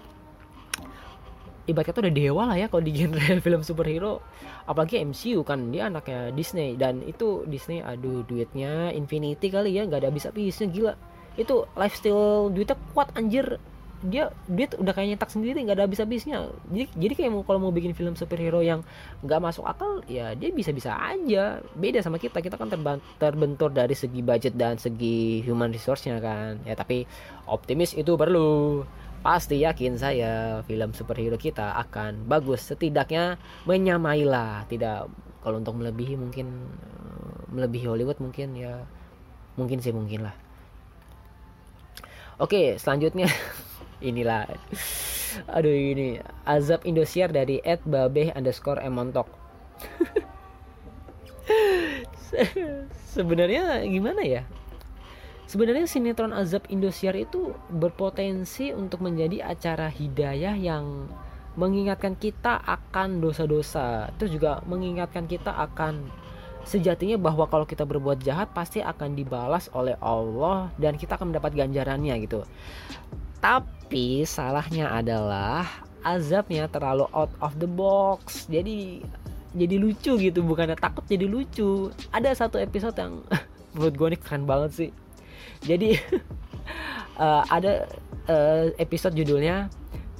ibaratnya 1.68 1.92
tuh 1.92 2.02
udah 2.06 2.14
dewa 2.14 2.42
lah 2.48 2.56
ya 2.56 2.66
kalau 2.70 2.82
di 2.84 2.92
genre 2.94 3.20
film 3.44 3.60
superhero. 3.60 4.24
Apalagi 4.64 5.02
MCU 5.02 5.42
kan 5.44 5.68
dia 5.74 5.90
anaknya 5.90 6.32
Disney. 6.32 6.78
Dan 6.78 7.04
itu 7.04 7.44
Disney 7.44 7.84
aduh 7.84 8.24
duitnya 8.24 8.94
Infinity 8.94 9.52
kali 9.52 9.76
ya 9.76 9.84
nggak 9.84 10.06
ada 10.06 10.08
habis 10.08 10.26
habisnya 10.26 10.68
gila. 10.70 10.94
Itu 11.36 11.68
lifestyle 11.76 12.50
duitnya 12.54 12.76
kuat 12.94 13.12
anjir. 13.18 13.60
Dia 14.00 14.32
duit 14.48 14.72
udah 14.80 14.96
kayak 14.96 15.12
nyetak 15.12 15.28
sendiri 15.28 15.60
nggak 15.60 15.76
ada 15.76 15.84
habis 15.84 16.00
habisnya 16.00 16.48
jadi 16.72 16.88
jadi 16.96 17.12
kayak 17.20 17.30
mau 17.36 17.44
kalau 17.44 17.68
mau 17.68 17.68
bikin 17.68 17.92
film 17.92 18.16
superhero 18.16 18.64
yang 18.64 18.80
nggak 19.20 19.44
masuk 19.44 19.68
akal 19.68 20.00
ya 20.08 20.32
dia 20.32 20.48
bisa 20.56 20.72
bisa 20.72 20.96
aja. 20.96 21.60
Beda 21.76 22.00
sama 22.00 22.16
kita 22.16 22.40
kita 22.40 22.56
kan 22.56 22.72
terbentur 23.20 23.68
dari 23.68 23.92
segi 23.92 24.24
budget 24.24 24.56
dan 24.56 24.80
segi 24.80 25.44
human 25.44 25.68
resource-nya 25.68 26.16
kan. 26.16 26.64
Ya 26.64 26.72
tapi 26.72 27.04
optimis 27.44 27.92
itu 27.92 28.16
perlu 28.16 28.88
pasti 29.20 29.60
yakin 29.60 30.00
saya 30.00 30.64
film 30.64 30.96
superhero 30.96 31.36
kita 31.36 31.76
akan 31.76 32.24
bagus. 32.24 32.64
Setidaknya 32.64 33.36
menyamai 33.68 34.24
lah 34.24 34.64
tidak 34.68 35.12
kalau 35.44 35.60
untuk 35.60 35.76
melebihi 35.76 36.16
mungkin 36.16 36.68
eh, 36.68 37.40
melebihi 37.52 37.86
Hollywood 37.88 38.18
mungkin 38.20 38.56
ya 38.56 38.84
mungkin 39.56 39.78
sih 39.84 39.92
mungkin 39.92 40.28
lah. 40.28 40.34
Oke 42.40 42.80
selanjutnya. 42.80 43.28
Inilah. 44.00 44.48
Aduh 45.52 45.70
ini. 45.70 46.16
Azab 46.48 46.88
Indosiar 46.88 47.28
dari 47.30 47.60
Ed 47.60 47.84
Babeh 47.84 48.32
underscore 48.32 48.80
emontok. 48.80 49.28
Sebenarnya 53.12 53.82
gimana 53.84 54.22
ya 54.22 54.46
Sebenarnya 55.50 55.90
sinetron 55.90 56.30
Azab 56.30 56.62
Indosiar 56.70 57.18
itu 57.18 57.50
berpotensi 57.74 58.70
untuk 58.70 59.02
menjadi 59.02 59.42
acara 59.42 59.90
hidayah 59.90 60.54
yang 60.54 61.10
mengingatkan 61.58 62.14
kita 62.14 62.62
akan 62.62 63.18
dosa-dosa. 63.18 64.14
Terus 64.14 64.38
juga 64.38 64.62
mengingatkan 64.62 65.26
kita 65.26 65.50
akan 65.50 66.06
sejatinya 66.62 67.18
bahwa 67.18 67.50
kalau 67.50 67.66
kita 67.66 67.82
berbuat 67.82 68.22
jahat 68.22 68.54
pasti 68.54 68.78
akan 68.78 69.18
dibalas 69.18 69.66
oleh 69.74 69.98
Allah 69.98 70.70
dan 70.78 70.94
kita 70.94 71.18
akan 71.18 71.34
mendapat 71.34 71.58
ganjarannya 71.58 72.14
gitu. 72.30 72.46
Tapi 73.42 74.22
salahnya 74.22 74.94
adalah 74.94 75.66
azabnya 76.06 76.70
terlalu 76.70 77.10
out 77.10 77.34
of 77.42 77.58
the 77.58 77.66
box. 77.66 78.46
Jadi 78.46 79.02
jadi 79.50 79.82
lucu 79.82 80.14
gitu, 80.14 80.46
bukannya 80.46 80.78
takut 80.78 81.02
jadi 81.10 81.26
lucu. 81.26 81.90
Ada 82.14 82.38
satu 82.46 82.62
episode 82.62 82.94
yang 83.02 83.26
menurut 83.74 83.94
gue 83.98 84.08
nih 84.14 84.20
keren 84.22 84.46
banget 84.46 84.70
sih 84.78 84.90
jadi 85.64 85.98
uh, 87.18 87.42
ada 87.56 87.88
uh, 88.30 88.70
episode 88.76 89.16
judulnya 89.16 89.72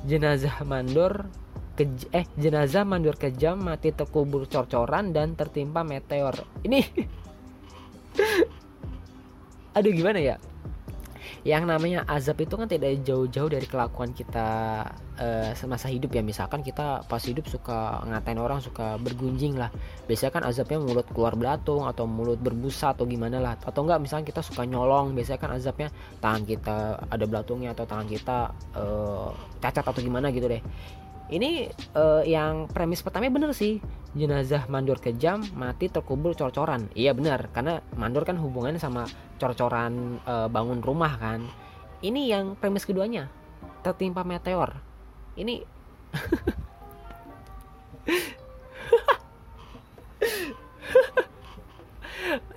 jenazah 0.05 0.65
mandor 0.65 1.29
ke 1.77 1.89
eh 2.12 2.27
jenazah 2.37 2.85
mandor 2.85 3.17
kejam 3.17 3.61
mati 3.61 3.93
terkubur 3.93 4.49
cor-coran 4.49 5.17
dan 5.17 5.37
tertimpa 5.37 5.81
meteor. 5.81 6.37
Ini 6.65 6.81
aduh 9.77 9.93
gimana 9.95 10.19
ya 10.19 10.37
yang 11.43 11.65
namanya 11.65 12.05
azab 12.07 12.41
itu 12.41 12.55
kan 12.57 12.69
tidak 12.69 13.00
jauh-jauh 13.05 13.50
dari 13.50 13.67
kelakuan 13.67 14.12
kita 14.12 14.49
uh, 15.21 15.50
semasa 15.57 15.89
hidup 15.89 16.12
ya. 16.15 16.23
Misalkan 16.25 16.61
kita 16.61 17.05
pas 17.05 17.23
hidup 17.23 17.47
suka 17.49 18.05
ngatain 18.07 18.41
orang 18.41 18.61
suka 18.61 18.97
bergunjing 19.00 19.57
lah. 19.57 19.69
Biasanya 20.09 20.33
kan 20.41 20.43
azabnya 20.47 20.79
mulut 20.81 21.07
keluar 21.11 21.37
belatung 21.37 21.85
atau 21.89 22.05
mulut 22.05 22.41
berbusa 22.41 22.93
atau 22.93 23.05
gimana 23.05 23.39
lah. 23.41 23.55
Atau 23.61 23.85
enggak 23.87 24.00
misalkan 24.03 24.27
kita 24.29 24.41
suka 24.41 24.65
nyolong 24.65 25.12
biasanya 25.17 25.41
kan 25.41 25.50
azabnya 25.57 25.89
tangan 26.21 26.43
kita 26.45 26.77
ada 27.09 27.25
belatungnya 27.25 27.73
atau 27.73 27.85
tangan 27.85 28.09
kita 28.09 28.37
uh, 28.77 29.31
cacat 29.61 29.85
atau 29.85 30.00
gimana 30.00 30.33
gitu 30.33 30.49
deh 30.49 30.62
ini 31.31 31.71
uh, 31.95 32.27
yang 32.27 32.67
premis 32.67 33.07
pertama 33.07 33.31
bener 33.31 33.55
sih. 33.55 33.79
Jenazah 34.19 34.67
mandor 34.67 34.99
kejam 34.99 35.47
mati 35.55 35.87
terkubur 35.87 36.35
cor-coran. 36.35 36.91
Iya 36.99 37.15
benar 37.15 37.47
karena 37.55 37.79
mandor 37.95 38.27
kan 38.27 38.35
hubungannya 38.35 38.83
sama 38.83 39.07
cor-coran 39.39 40.19
uh, 40.27 40.51
bangun 40.51 40.83
rumah 40.83 41.15
kan. 41.17 41.47
Ini 42.03 42.35
yang 42.35 42.59
premis 42.59 42.83
keduanya 42.83 43.31
tertimpa 43.87 44.27
meteor. 44.27 44.75
Ini 45.39 45.63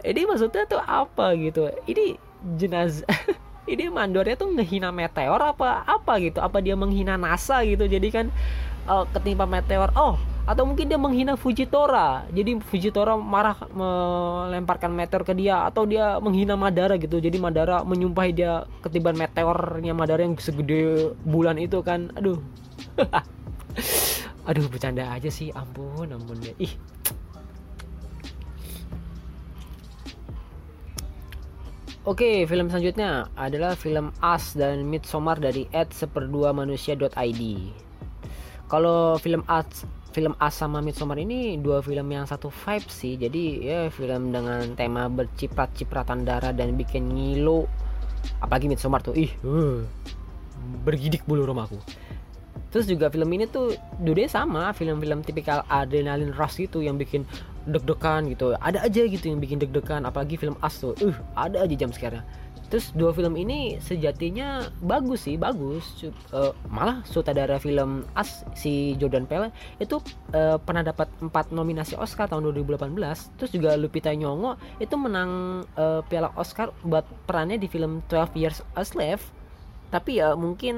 ini 0.10 0.22
maksudnya 0.26 0.66
tuh 0.66 0.82
apa 0.82 1.38
gitu? 1.38 1.70
Ini 1.86 2.18
jenazah 2.58 3.06
ini 3.70 3.88
mandornya 3.88 4.36
tuh 4.36 4.52
ngehina 4.52 4.92
meteor 4.92 5.40
apa 5.40 5.88
apa 5.88 6.20
gitu? 6.20 6.44
Apa 6.44 6.60
dia 6.60 6.76
menghina 6.76 7.16
NASA 7.16 7.64
gitu? 7.64 7.88
Jadi 7.88 8.08
kan 8.12 8.26
uh, 8.88 9.08
ketimpa 9.12 9.48
meteor. 9.48 9.92
Oh 9.96 10.20
atau 10.44 10.68
mungkin 10.68 10.92
dia 10.92 11.00
menghina 11.00 11.40
Fujitora. 11.40 12.28
Jadi 12.36 12.60
Fujitora 12.60 13.16
marah 13.16 13.56
melemparkan 13.72 14.92
meteor 14.92 15.24
ke 15.24 15.32
dia. 15.32 15.64
Atau 15.64 15.88
dia 15.88 16.20
menghina 16.20 16.60
Madara 16.60 17.00
gitu. 17.00 17.24
Jadi 17.24 17.40
Madara 17.40 17.88
menyumpahi 17.88 18.36
dia 18.36 18.68
ketiban 18.84 19.16
meteornya 19.16 19.96
Madara 19.96 20.28
yang 20.28 20.36
segede 20.36 21.16
bulan 21.24 21.56
itu 21.56 21.80
kan. 21.80 22.12
Aduh. 22.20 22.44
Aduh 24.52 24.68
bercanda 24.68 25.08
aja 25.16 25.32
sih. 25.32 25.56
Ampun 25.56 26.12
ampun 26.12 26.36
ih 26.60 26.76
Oke, 32.04 32.44
film 32.44 32.68
selanjutnya 32.68 33.32
adalah 33.32 33.80
film 33.80 34.12
As 34.20 34.60
dan 34.60 34.84
Midsommar 34.84 35.40
dari 35.40 35.72
@seperdua_manusia.id. 35.72 37.42
Kalau 38.68 39.16
film 39.24 39.40
As 39.48 39.88
film 40.12 40.36
As 40.36 40.60
sama 40.60 40.84
Midsommar 40.84 41.16
ini 41.16 41.56
dua 41.64 41.80
film 41.80 42.12
yang 42.12 42.28
satu 42.28 42.52
vibe 42.52 42.92
sih. 42.92 43.16
Jadi 43.16 43.64
ya 43.64 43.88
film 43.88 44.36
dengan 44.36 44.76
tema 44.76 45.08
berciprat-cipratan 45.08 46.28
darah 46.28 46.52
dan 46.52 46.76
bikin 46.76 47.08
ngilu. 47.08 47.64
Apalagi 48.44 48.68
Midsommar 48.68 49.00
tuh, 49.00 49.16
ih, 49.16 49.32
uh, 49.48 49.88
bergidik 50.84 51.24
bulu 51.24 51.48
rumahku. 51.48 51.80
Terus 52.68 52.84
juga 52.84 53.08
film 53.08 53.32
ini 53.32 53.48
tuh 53.48 53.80
dua 54.04 54.28
sama 54.28 54.76
film-film 54.76 55.24
tipikal 55.24 55.64
adrenalin 55.72 56.36
rush 56.36 56.68
gitu 56.68 56.84
yang 56.84 57.00
bikin 57.00 57.24
deg-degan 57.68 58.28
gitu. 58.32 58.56
Ada 58.60 58.86
aja 58.86 59.02
gitu 59.08 59.26
yang 59.32 59.40
bikin 59.40 59.60
deg-degan 59.60 60.04
apalagi 60.04 60.36
film 60.40 60.56
As 60.60 60.80
tuh. 60.80 60.96
Uh 61.00 61.16
ada 61.36 61.64
aja 61.64 61.76
jam 61.76 61.92
sekarang. 61.92 62.24
Terus 62.74 62.90
dua 62.98 63.14
film 63.14 63.38
ini 63.38 63.78
sejatinya 63.78 64.66
bagus 64.82 65.30
sih 65.30 65.38
bagus. 65.38 65.86
Uh, 66.34 66.58
malah 66.74 67.06
sutradara 67.06 67.62
film 67.62 68.02
As 68.18 68.42
si 68.58 68.98
Jordan 68.98 69.30
Peele 69.30 69.54
itu 69.78 70.02
uh, 70.34 70.58
pernah 70.58 70.82
dapat 70.82 71.06
empat 71.22 71.54
nominasi 71.54 71.94
Oscar 71.94 72.26
tahun 72.26 72.50
2018 72.50 72.98
terus 73.38 73.52
juga 73.54 73.78
Lupita 73.78 74.10
Nyong'o 74.10 74.58
itu 74.82 74.96
menang 74.98 75.62
uh, 75.78 76.02
piala 76.10 76.34
Oscar 76.34 76.74
buat 76.82 77.06
perannya 77.30 77.62
di 77.62 77.70
film 77.70 78.02
12 78.10 78.42
Years 78.42 78.60
a 78.74 78.82
Slave 78.82 79.22
tapi 79.94 80.18
ya 80.18 80.34
mungkin 80.34 80.76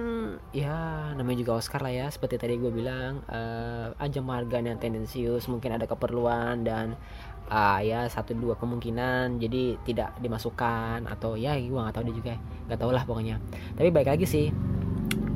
ya 0.51 1.07
namanya 1.15 1.39
juga 1.39 1.55
Oscar 1.55 1.79
lah 1.79 1.88
ya 1.88 2.12
seperti 2.12 2.36
tadi 2.36 2.60
gue 2.60 2.67
bilang 2.67 3.24
uh, 3.31 3.95
ajang 3.95 4.27
marga 4.27 4.60
yang 4.60 4.75
tendensius 4.75 5.48
mungkin 5.48 5.72
ada 5.72 5.88
keperluan 5.88 6.67
dan 6.67 7.00
uh, 7.48 7.79
ya 7.79 8.12
satu 8.12 8.36
dua 8.36 8.60
kemungkinan 8.60 9.39
jadi 9.39 9.79
tidak 9.88 10.19
dimasukkan 10.19 11.07
atau 11.07 11.39
ya 11.39 11.55
gue 11.55 11.72
nggak 11.72 11.95
tahu 11.95 12.12
dia 12.12 12.15
juga 12.19 12.34
nggak 12.67 12.79
tahu 12.84 12.91
lah 12.91 13.03
pokoknya. 13.07 13.39
Tapi 13.79 13.88
baik 13.88 14.12
lagi 14.12 14.27
sih 14.27 14.51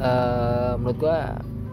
uh, 0.03 0.75
menurut 0.75 0.99
gue 0.99 1.17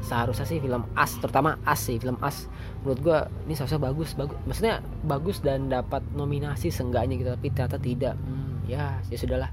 seharusnya 0.07 0.47
sih 0.47 0.63
film 0.63 0.87
As 0.95 1.11
terutama 1.19 1.59
As 1.67 1.83
sih 1.83 1.99
film 1.99 2.23
As. 2.23 2.47
Menurut 2.87 3.01
gue 3.03 3.19
ini 3.51 3.59
seharusnya 3.59 3.83
bagus 3.83 4.15
bagus 4.15 4.39
maksudnya 4.47 4.79
bagus 5.03 5.43
dan 5.43 5.67
dapat 5.67 6.07
nominasi 6.15 6.71
seenggaknya 6.71 7.19
gitu 7.19 7.35
tapi 7.35 7.51
ternyata 7.51 7.83
tidak. 7.83 8.15
Hmm, 8.15 8.63
ya 8.71 9.03
ya 9.11 9.19
sudahlah 9.19 9.51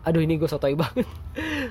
aduh 0.00 0.24
ini 0.24 0.40
gue 0.40 0.48
sotoy 0.48 0.72
banget 0.80 1.04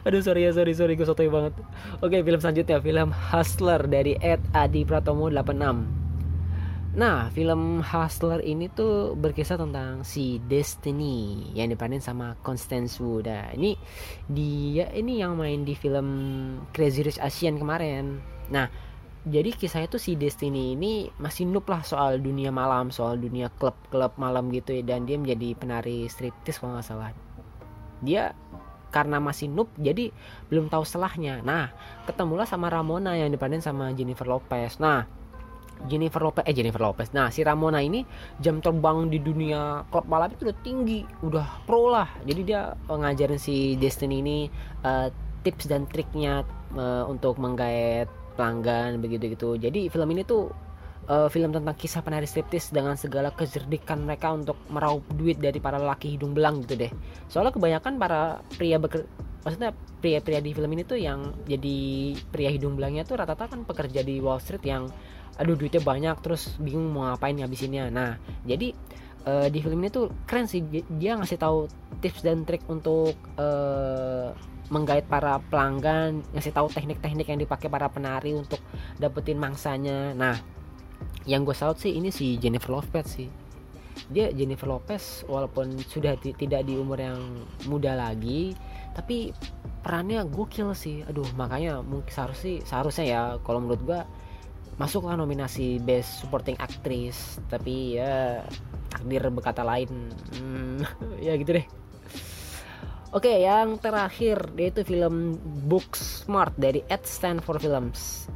aduh 0.03 0.21
sorry 0.23 0.47
ya 0.47 0.51
sorry 0.55 0.73
sorry 0.75 0.93
gue 0.95 1.07
sotoy 1.07 1.27
banget 1.27 1.53
oke 1.99 2.15
film 2.15 2.39
selanjutnya 2.39 2.77
film 2.79 3.09
Hustler 3.11 3.81
dari 3.87 4.15
Ed 4.19 4.41
Adi 4.55 4.83
Pratomo 4.87 5.27
86 5.27 6.09
Nah, 6.89 7.29
film 7.29 7.85
Hustler 7.85 8.41
ini 8.41 8.65
tuh 8.65 9.13
berkisah 9.13 9.61
tentang 9.61 10.01
si 10.01 10.41
Destiny 10.49 11.47
yang 11.53 11.69
diperanin 11.69 12.01
sama 12.01 12.33
Constance 12.41 12.97
Wu. 12.97 13.21
Nah, 13.21 13.53
ini 13.53 13.77
dia 14.25 14.89
ini 14.97 15.21
yang 15.21 15.37
main 15.37 15.61
di 15.61 15.77
film 15.77 16.09
Crazy 16.73 17.05
Rich 17.05 17.21
Asian 17.21 17.61
kemarin. 17.61 18.17
Nah, 18.49 18.73
jadi 19.21 19.53
kisahnya 19.53 19.85
tuh 19.85 20.01
si 20.01 20.17
Destiny 20.17 20.73
ini 20.73 21.13
masih 21.21 21.45
noob 21.45 21.69
lah 21.69 21.85
soal 21.85 22.17
dunia 22.17 22.49
malam, 22.49 22.89
soal 22.89 23.21
dunia 23.21 23.53
klub-klub 23.53 24.17
malam 24.17 24.49
gitu 24.49 24.73
ya 24.73 24.81
dan 24.81 25.05
dia 25.05 25.21
menjadi 25.21 25.53
penari 25.61 26.09
striptis 26.09 26.57
kalau 26.57 26.73
nggak 26.73 26.89
salah 26.89 27.13
dia 27.99 28.31
karena 28.89 29.21
masih 29.21 29.49
noob 29.49 29.69
jadi 29.79 30.13
belum 30.49 30.67
tahu 30.69 30.83
selahnya. 30.83 31.41
Nah 31.45 31.71
ketemulah 32.09 32.45
sama 32.45 32.67
Ramona 32.69 33.15
yang 33.15 33.29
diperanin 33.29 33.63
sama 33.63 33.93
Jennifer 33.93 34.25
Lopez. 34.25 34.77
Nah 34.81 35.05
Jennifer 35.87 36.19
Lopez 36.19 36.43
eh 36.43 36.53
Jennifer 36.53 36.81
Lopez. 36.83 37.15
Nah 37.15 37.31
si 37.31 37.45
Ramona 37.45 37.79
ini 37.79 38.03
jam 38.43 38.59
terbang 38.59 39.07
di 39.07 39.21
dunia 39.21 39.87
klub 39.87 40.09
malam 40.11 40.33
itu 40.33 40.49
udah 40.49 40.57
tinggi 40.65 41.07
udah 41.23 41.63
pro 41.63 41.89
lah. 41.93 42.09
Jadi 42.27 42.41
dia 42.43 42.75
ngajarin 42.89 43.39
si 43.39 43.79
Destiny 43.79 44.19
ini 44.19 44.37
uh, 44.83 45.07
tips 45.45 45.71
dan 45.71 45.87
triknya 45.87 46.43
uh, 46.75 47.07
untuk 47.07 47.39
menggait 47.39 48.11
pelanggan 48.39 49.03
begitu 49.03 49.35
gitu 49.35 49.49
jadi 49.59 49.91
film 49.91 50.15
ini 50.15 50.23
tuh 50.23 50.47
uh, 51.09 51.27
film 51.27 51.49
tentang 51.51 51.75
kisah 51.75 52.05
penari 52.05 52.29
striptis 52.29 52.69
dengan 52.69 52.93
segala 52.95 53.33
kejerdikan 53.33 54.05
mereka 54.05 54.31
untuk 54.31 54.55
meraup 54.69 55.03
duit 55.17 55.41
dari 55.41 55.57
para 55.57 55.81
laki 55.81 56.15
hidung 56.15 56.37
belang 56.37 56.61
gitu 56.63 56.77
deh. 56.77 56.91
Soalnya 57.27 57.51
kebanyakan 57.57 57.97
para 57.97 58.39
pria 58.55 58.77
beker 58.77 59.09
maksudnya 59.39 59.71
pria-pria 60.03 60.43
di 60.43 60.51
film 60.51 60.69
ini 60.75 60.83
tuh 60.83 60.99
yang 60.99 61.31
jadi 61.47 62.11
pria 62.27 62.51
hidung 62.51 62.75
belangnya 62.75 63.07
tuh 63.07 63.17
rata-rata 63.17 63.55
kan 63.55 63.63
pekerja 63.63 64.03
di 64.03 64.19
Wall 64.19 64.39
Street 64.43 64.63
yang 64.67 64.91
aduh 65.39 65.55
duitnya 65.55 65.79
banyak 65.79 66.19
terus 66.19 66.59
bingung 66.59 66.91
mau 66.91 67.07
ngapain 67.07 67.31
ngabisinnya. 67.39 67.87
Nah, 67.87 68.19
jadi 68.43 68.75
uh, 69.23 69.47
di 69.47 69.63
film 69.63 69.79
ini 69.79 69.87
tuh 69.87 70.11
keren 70.27 70.51
sih 70.51 70.59
dia 70.99 71.15
ngasih 71.15 71.39
tahu 71.39 71.71
tips 72.03 72.19
dan 72.27 72.43
trik 72.43 72.67
untuk 72.67 73.15
uh, 73.39 74.35
menggait 74.69 75.07
para 75.07 75.39
pelanggan, 75.49 76.21
ngasih 76.35 76.53
tahu 76.53 76.67
teknik-teknik 76.69 77.25
yang 77.25 77.39
dipakai 77.41 77.71
para 77.71 77.87
penari 77.87 78.35
untuk 78.35 78.59
dapetin 78.99 79.39
mangsanya. 79.39 80.13
Nah, 80.13 80.35
yang 81.29 81.45
gue 81.45 81.53
salut 81.53 81.77
sih 81.77 81.93
ini 81.93 82.09
si 82.09 82.41
Jennifer 82.41 82.73
Lopez 82.73 83.05
sih. 83.05 83.29
Dia 84.09 84.33
Jennifer 84.33 84.65
Lopez 84.65 85.21
walaupun 85.29 85.77
sudah 85.85 86.17
tidak 86.17 86.65
di 86.65 86.73
umur 86.73 86.97
yang 86.97 87.21
muda 87.69 87.93
lagi 87.93 88.57
tapi 88.97 89.29
perannya 89.85 90.25
gokil 90.25 90.73
sih. 90.73 91.05
Aduh 91.05 91.29
makanya 91.37 91.85
mungkin 91.85 92.09
seharusnya 92.09 92.41
sih 92.41 92.55
seharusnya 92.65 93.05
ya 93.05 93.21
kalau 93.45 93.61
menurut 93.61 93.81
gue 93.85 94.01
masuklah 94.81 95.13
nominasi 95.13 95.77
best 95.77 96.25
supporting 96.25 96.57
actress 96.57 97.37
tapi 97.45 98.01
ya 98.01 98.41
takdir 98.89 99.21
berkata 99.29 99.61
lain. 99.61 100.09
Hmm, 100.33 100.81
ya 101.29 101.37
gitu 101.37 101.61
deh. 101.61 101.65
Oke, 103.09 103.41
yang 103.41 103.81
terakhir 103.81 104.53
yaitu 104.53 104.85
film 104.85 105.33
Booksmart 105.65 106.53
dari 106.57 106.85
Ed 106.89 107.05
Stanford 107.05 107.61
Films. 107.61 108.29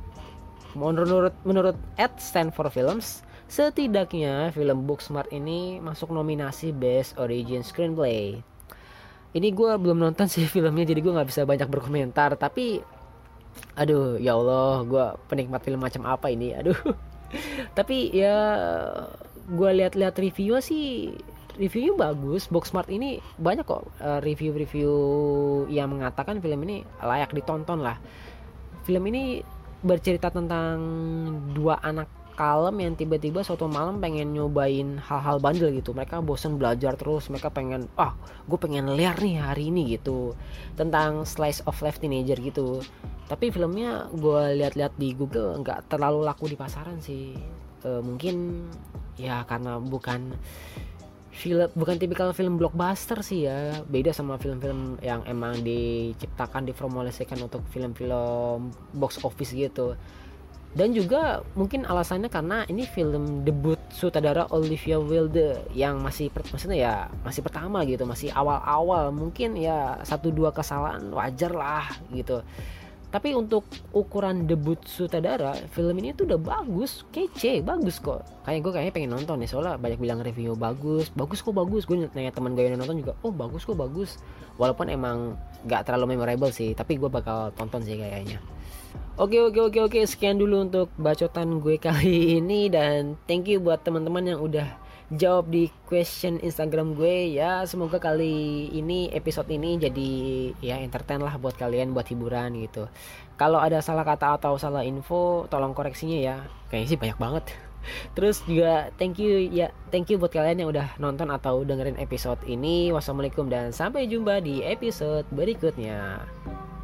Menurut 0.74 1.34
menurut 1.46 1.78
Ed 1.96 2.18
Stanford 2.18 2.74
Films, 2.74 3.22
setidaknya 3.46 4.50
film 4.50 4.90
Booksmart 4.90 5.30
ini 5.30 5.78
masuk 5.78 6.10
nominasi 6.10 6.74
Best 6.74 7.14
Origin 7.22 7.62
Screenplay. 7.62 8.42
Ini 9.34 9.50
gue 9.54 9.72
belum 9.78 10.02
nonton 10.02 10.26
sih 10.26 10.50
filmnya, 10.54 10.86
jadi 10.86 11.00
gue 11.02 11.14
nggak 11.14 11.30
bisa 11.30 11.46
banyak 11.46 11.70
berkomentar. 11.70 12.34
Tapi, 12.38 12.82
aduh, 13.78 14.18
ya 14.18 14.34
Allah, 14.34 14.82
gue 14.86 15.06
penikmat 15.30 15.62
film 15.62 15.82
macam 15.82 16.06
apa 16.10 16.34
ini? 16.34 16.58
Aduh, 16.58 16.78
tapi 17.78 18.10
ya 18.14 18.38
gue 19.44 19.70
lihat-lihat 19.84 20.16
review 20.18 20.58
sih 20.64 21.12
reviewnya 21.60 22.10
bagus 22.10 22.50
Booksmart 22.50 22.90
ini 22.90 23.22
banyak 23.38 23.66
kok 23.68 23.86
eh, 24.02 24.20
review-review 24.24 24.94
yang 25.70 25.94
mengatakan 25.94 26.42
film 26.42 26.66
ini 26.66 26.82
layak 26.98 27.36
ditonton 27.36 27.84
lah 27.84 28.00
film 28.88 29.04
ini 29.12 29.44
bercerita 29.84 30.32
tentang 30.32 30.80
dua 31.52 31.78
anak 31.84 32.08
kalem 32.34 32.82
yang 32.82 32.94
tiba-tiba 32.98 33.46
suatu 33.46 33.70
malam 33.70 34.02
pengen 34.02 34.34
nyobain 34.34 34.98
hal-hal 34.98 35.38
bandel 35.38 35.70
gitu. 35.70 35.94
Mereka 35.94 36.26
bosen 36.26 36.58
belajar 36.58 36.98
terus 36.98 37.30
mereka 37.30 37.54
pengen 37.54 37.86
ah 37.94 38.18
gue 38.50 38.58
pengen 38.58 38.90
liar 38.98 39.16
nih 39.22 39.38
hari 39.38 39.70
ini 39.70 39.94
gitu. 39.94 40.34
Tentang 40.74 41.30
slice 41.30 41.62
of 41.70 41.78
life 41.86 42.02
teenager 42.02 42.38
gitu. 42.42 42.82
Tapi 43.30 43.54
filmnya 43.54 44.10
gue 44.12 44.58
lihat-lihat 44.60 44.98
di 44.98 45.14
Google 45.14 45.62
nggak 45.62 45.94
terlalu 45.94 46.26
laku 46.26 46.50
di 46.50 46.58
pasaran 46.58 47.00
sih. 47.00 47.38
E, 47.86 47.90
mungkin 48.02 48.68
ya 49.14 49.46
karena 49.46 49.78
bukan 49.78 50.34
film 51.34 51.66
bukan 51.74 51.98
tipikal 51.98 52.30
film 52.32 52.62
blockbuster 52.62 53.26
sih 53.26 53.50
ya. 53.50 53.82
Beda 53.90 54.14
sama 54.14 54.38
film-film 54.38 55.02
yang 55.02 55.26
emang 55.26 55.66
diciptakan 55.66 56.70
diformulasikan 56.70 57.42
untuk 57.42 57.66
film-film 57.74 58.70
box 58.94 59.20
office 59.26 59.52
gitu. 59.52 59.98
Dan 60.74 60.90
juga 60.90 61.46
mungkin 61.54 61.86
alasannya 61.86 62.34
karena 62.34 62.66
ini 62.66 62.90
film 62.90 63.46
debut 63.46 63.78
sutradara 63.94 64.50
Olivia 64.50 64.98
Wilde 64.98 65.70
yang 65.78 66.02
masih 66.02 66.34
maksudnya 66.34 66.78
ya 66.78 66.94
masih 67.22 67.46
pertama 67.46 67.86
gitu 67.86 68.06
masih 68.06 68.34
awal-awal. 68.34 69.14
Mungkin 69.14 69.54
ya 69.58 70.02
satu 70.02 70.34
dua 70.34 70.50
kesalahan 70.50 71.14
wajar 71.14 71.54
lah 71.54 71.94
gitu 72.10 72.42
tapi 73.14 73.38
untuk 73.38 73.62
ukuran 73.94 74.50
debut 74.50 74.82
sutradara 74.90 75.54
film 75.70 76.02
ini 76.02 76.18
tuh 76.18 76.26
udah 76.26 76.42
bagus 76.42 77.06
kece 77.14 77.62
bagus 77.62 78.02
kok. 78.02 78.26
Kayak 78.42 78.66
gue 78.66 78.72
kayaknya 78.74 78.94
pengen 78.98 79.12
nonton 79.14 79.38
nih 79.38 79.46
soalnya 79.54 79.78
banyak 79.78 80.02
bilang 80.02 80.26
review 80.26 80.58
bagus 80.58 81.14
bagus 81.14 81.46
kok 81.46 81.54
bagus. 81.54 81.86
Gue 81.86 82.10
nanya 82.10 82.34
teman 82.34 82.58
gue 82.58 82.66
yang 82.66 82.82
nonton 82.82 83.06
juga 83.06 83.14
oh 83.22 83.30
bagus 83.30 83.70
kok 83.70 83.78
bagus. 83.78 84.18
Walaupun 84.58 84.90
emang 84.90 85.38
gak 85.70 85.86
terlalu 85.86 86.18
memorable 86.18 86.50
sih 86.50 86.74
tapi 86.74 86.98
gue 86.98 87.06
bakal 87.06 87.54
tonton 87.54 87.86
sih 87.86 88.02
kayaknya. 88.02 88.42
Oke 89.22 89.38
oke 89.46 89.70
oke 89.70 89.94
oke 89.94 90.00
sekian 90.10 90.42
dulu 90.42 90.66
untuk 90.66 90.90
bacotan 90.98 91.62
gue 91.62 91.78
kali 91.78 92.18
ini 92.42 92.66
dan 92.66 93.14
thank 93.30 93.46
you 93.46 93.62
buat 93.62 93.86
teman-teman 93.86 94.26
yang 94.26 94.42
udah 94.42 94.66
jawab 95.12 95.52
di 95.52 95.68
question 95.90 96.40
Instagram 96.40 96.96
gue. 96.96 97.36
Ya 97.36 97.66
semoga 97.68 98.00
kali 98.00 98.68
ini 98.72 99.12
episode 99.12 99.50
ini 99.52 99.76
jadi 99.82 100.12
ya 100.64 100.80
entertain 100.80 101.20
lah 101.20 101.36
buat 101.36 101.58
kalian 101.60 101.92
buat 101.92 102.08
hiburan 102.08 102.56
gitu. 102.64 102.88
Kalau 103.36 103.60
ada 103.60 103.82
salah 103.84 104.06
kata 104.08 104.40
atau 104.40 104.56
salah 104.56 104.86
info 104.86 105.50
tolong 105.50 105.76
koreksinya 105.76 106.20
ya. 106.20 106.36
Kayaknya 106.72 106.88
sih 106.88 107.00
banyak 107.00 107.20
banget. 107.20 107.46
Terus 108.16 108.40
juga 108.48 108.94
thank 108.96 109.20
you 109.20 109.52
ya 109.52 109.74
thank 109.92 110.08
you 110.08 110.16
buat 110.16 110.32
kalian 110.32 110.64
yang 110.64 110.70
udah 110.72 110.96
nonton 111.02 111.28
atau 111.34 111.68
dengerin 111.68 112.00
episode 112.00 112.40
ini. 112.48 112.94
Wassalamualaikum 112.96 113.52
dan 113.52 113.76
sampai 113.76 114.08
jumpa 114.08 114.40
di 114.40 114.64
episode 114.64 115.28
berikutnya. 115.34 116.24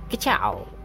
Kecau 0.10 0.79